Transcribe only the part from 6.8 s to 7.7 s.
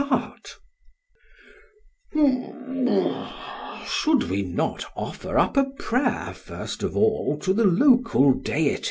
of all to the